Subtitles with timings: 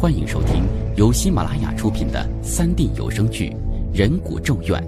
[0.00, 0.62] 欢迎收听
[0.94, 3.50] 由喜马拉雅出品的三 D 有声剧
[3.98, 4.80] 《人骨咒怨》，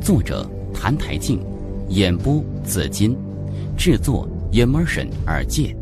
[0.00, 1.38] 作者谭台静，
[1.90, 3.14] 演播紫金，
[3.76, 5.76] 制作 Immersion 耳界，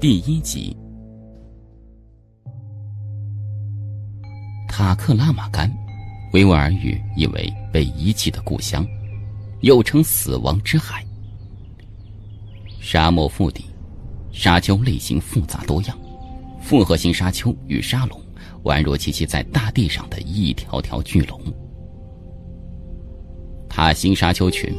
[0.00, 0.76] 第一集。
[4.68, 5.72] 塔克拉玛干，
[6.32, 8.84] 维吾尔语意为被遗弃的故乡，
[9.60, 11.06] 又称死亡之海。
[12.80, 13.64] 沙漠腹地，
[14.32, 15.96] 沙丘类型复杂多样。
[16.64, 18.18] 复合型沙丘与沙龙，
[18.62, 21.38] 宛若栖息在大地上的一条条巨龙。
[23.68, 24.72] 塔形沙丘群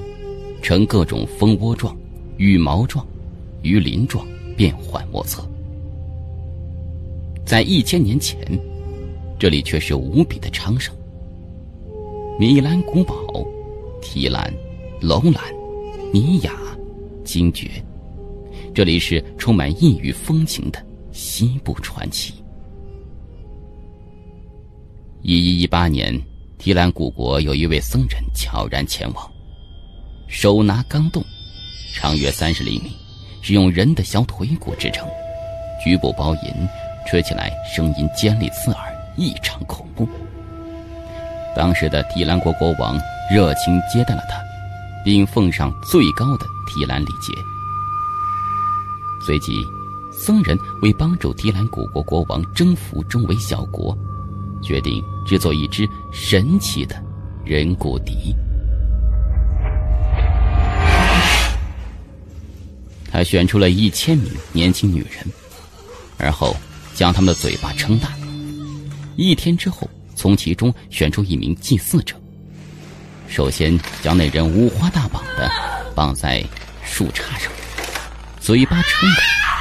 [0.63, 1.95] 呈各种蜂窝状、
[2.37, 3.05] 羽毛状、
[3.61, 4.25] 鱼鳞状，
[4.57, 5.47] 变幻莫测。
[7.45, 8.39] 在一千年前，
[9.37, 10.91] 这里却是无比的昌盛。
[12.39, 13.45] 米兰古堡、
[14.01, 14.51] 提兰、
[14.99, 15.43] 楼兰、
[16.11, 16.51] 尼雅、
[17.23, 17.69] 精绝，
[18.73, 20.83] 这里是充满异域风情的。
[21.15, 22.33] 西部传奇。
[25.21, 26.13] 一一一八年，
[26.57, 29.31] 提兰古国有一位僧人悄然前往，
[30.27, 31.23] 手拿钢洞，
[31.95, 32.91] 长约三十厘米，
[33.41, 35.07] 是用人的小腿骨制成，
[35.81, 36.51] 局部包银，
[37.07, 40.05] 吹起来声音尖利刺耳，异常恐怖。
[41.55, 42.99] 当时的提兰国国王
[43.31, 44.37] 热情接待了他，
[45.05, 47.33] 并奉上最高的提兰礼节，
[49.25, 49.65] 随即。
[50.17, 53.95] 僧人为帮助提兰古国国王征服周围小国，
[54.63, 56.95] 决定制作一只神奇的
[57.43, 58.33] 人骨笛。
[63.11, 65.25] 他选出了一千名年轻女人，
[66.17, 66.55] 而后
[66.93, 68.09] 将他们的嘴巴撑大。
[69.15, 72.15] 一天之后，从其中选出一名祭祀者。
[73.27, 75.49] 首先将那人五花大绑的
[75.95, 76.43] 绑在
[76.83, 77.51] 树杈上，
[78.39, 79.54] 嘴巴撑大。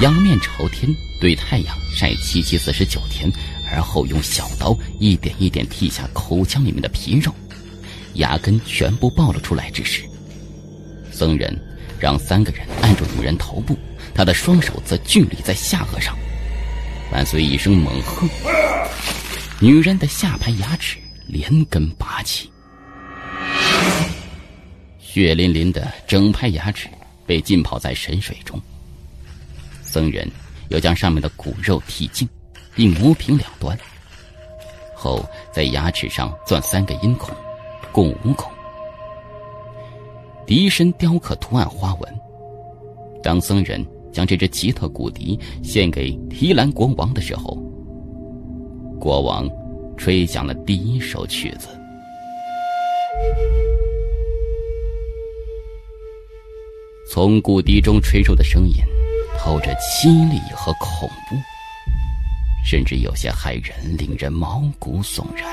[0.00, 3.28] 仰面朝天，对太阳晒七七四十九天，
[3.68, 7.34] 而后用小刀一点一点剔下口腔里面的皮肉，
[8.14, 10.04] 牙根全部暴露出来之时，
[11.10, 11.52] 僧人
[11.98, 13.76] 让三个人按住女人头部，
[14.14, 16.16] 他的双手则聚立在下颌上，
[17.10, 18.24] 伴随一声猛喝，
[19.58, 22.48] 女人的下排牙齿连根拔起，
[25.00, 26.88] 血淋淋的整排牙齿
[27.26, 28.62] 被浸泡在神水中。
[29.88, 30.30] 僧人
[30.68, 32.28] 又将上面的骨肉剔净，
[32.74, 33.76] 并磨平两端，
[34.94, 37.34] 后在牙齿上钻三个阴孔，
[37.90, 38.52] 共五孔。
[40.46, 42.20] 笛身雕刻图案花纹。
[43.22, 47.56] 当僧人将这只奇特骨笛献给提兰国王的时候，
[49.00, 49.48] 国王
[49.96, 51.68] 吹响了第一首曲子。
[57.10, 58.74] 从骨笛中吹出的声音。
[59.38, 61.36] 透着凄厉和恐怖，
[62.64, 65.48] 甚至有些骇人，令人毛骨悚然。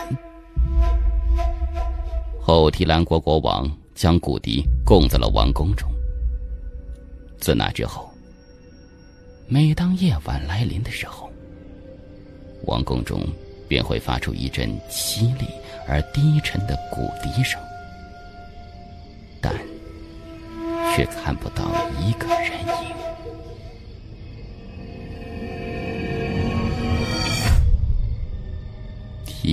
[2.41, 5.89] 后提兰国国王将骨笛供在了王宫中。
[7.39, 8.11] 自那之后，
[9.47, 11.29] 每当夜晚来临的时候，
[12.65, 13.21] 王宫中
[13.67, 15.45] 便会发出一阵凄厉
[15.87, 17.61] 而低沉的骨笛声，
[19.39, 19.53] 但
[20.95, 21.63] 却看不到
[21.99, 22.51] 一个人
[22.83, 22.95] 影。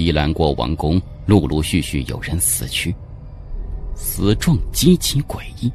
[0.03, 2.93] 伊兰国王宫陆陆续续有人死去，
[3.95, 5.71] 死状极其诡异，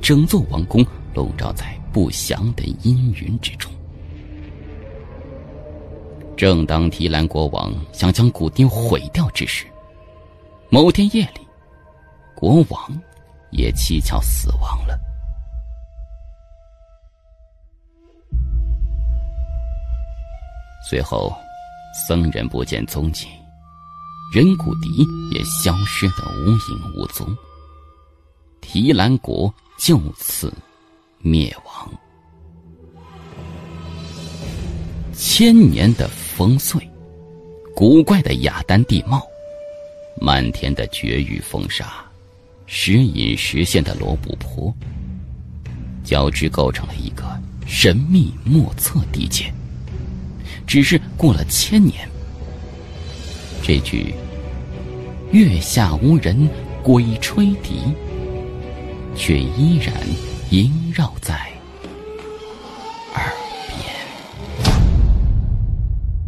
[0.00, 3.72] 整座王宫笼罩在不祥的阴云之中。
[6.36, 9.66] 正当提兰国王想将古丁毁掉之时，
[10.70, 11.40] 某天夜里，
[12.36, 13.02] 国王
[13.50, 14.96] 也蹊跷死亡了。
[20.88, 21.36] 随后。
[21.96, 23.26] 僧人不见踪迹，
[24.30, 25.02] 人骨笛
[25.32, 27.26] 也消失的无影无踪。
[28.60, 30.52] 提兰国就此
[31.20, 31.90] 灭亡。
[35.14, 36.86] 千年的风岁，
[37.74, 39.26] 古怪的雅丹地貌，
[40.20, 42.04] 漫天的绝域风沙，
[42.66, 44.70] 时隐时现的罗布泊，
[46.04, 47.24] 交织构成了一个
[47.66, 49.50] 神秘莫测地界。
[50.66, 52.08] 只是过了千年，
[53.62, 54.12] 这句
[55.30, 56.48] “月下无人
[56.82, 57.80] 鬼吹笛”
[59.16, 59.94] 却依然
[60.50, 61.34] 萦绕在
[63.14, 63.32] 耳
[63.68, 63.94] 边。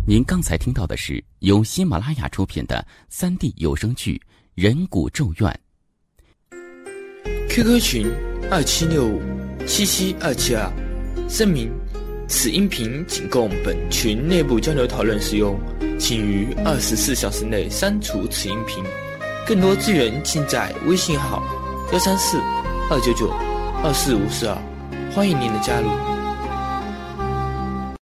[0.07, 4.15] 您刚才听到的是由喜马拉雅出品的三 D 有声剧
[4.55, 5.61] 《人骨咒怨》。
[7.51, 8.07] QQ 群：
[8.51, 9.21] 二七六五
[9.67, 10.73] 七七二七二，
[11.29, 11.71] 声明。
[12.29, 15.59] 此音频仅供本群内部交流讨论使用，
[15.99, 18.85] 请于二十四小时内删除此音频。
[19.47, 21.43] 更多资源尽在微信号：
[21.91, 22.37] 幺三四
[22.91, 23.31] 二九九
[23.83, 24.59] 二四五四二，
[25.15, 26.18] 欢迎您的加入。